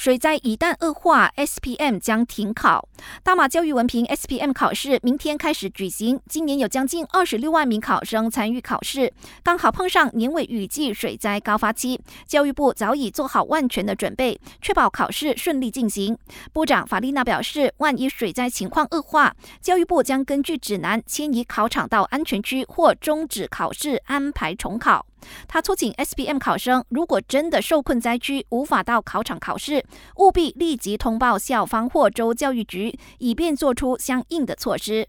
[0.00, 2.88] 水灾一旦恶化，SPM 将停考。
[3.22, 16.16] 大马教育文凭 SPM 考试明天开始举行，今年有将近二十六万名考生参与考试，刚好碰上年尾雨季水灾高发期，教育部早已做好万全的准备，确保考试顺利进行。
[16.50, 25.04] 部长法丽娜表示，万一水灾情况恶化，教育部将根据指南迁移考场到安全区或终止考试，安排重考。
[25.46, 29.84] 他促请 SPM 考生，如果真的受困灾区无法到考场考试，
[30.16, 35.08] 务必立即通报校方或州教育局，以便做出相应的措施。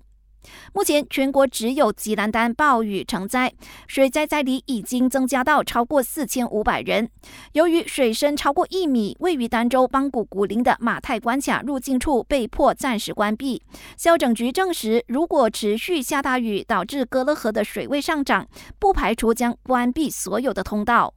[0.73, 3.53] 目前全国只有吉兰丹暴雨成灾，
[3.87, 7.09] 水灾灾黎已经增加到超过四千五百人。
[7.53, 13.61] 由于水深超过一米，位于丹州邦古古林的马泰关卡入境处被迫暂时关闭。
[13.97, 18.47] 消整局证实，如果持续下大雨，导致哥勒河的水位上涨，
[18.79, 21.13] 不排除将关闭所有的通道。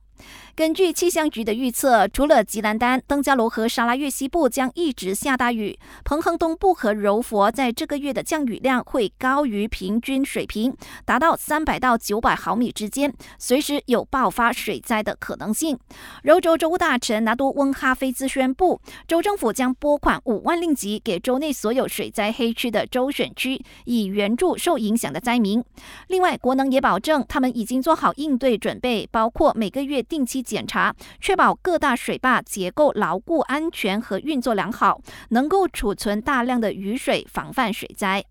[0.57, 10.73] 根据气象局的预测，除了吉兰丹、登加罗和沙拉越西部将一直下大雨，彭亨东部和柔佛在这个月的降雨量会高于平均水平，
[11.05, 15.77] 达到三百到九百毫米之间，随时有爆发水灾的可能性。
[16.23, 25.65] 柔州州务大臣拿督温哈菲兹宣布，州政府将拨款五万令吉给州内所有水灾黑区的州选区，以援助受影响的灾民。
[26.07, 30.45] 另外，国能也保证，他们已经做好应对准备，包括每个月定期。
[30.45, 38.25] 检查，确保各大水坝结构牢固、安全和运作良好，能够储存大量的雨水，防范水灾。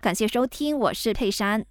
[0.00, 1.64] 感谢收听，我是佩珊。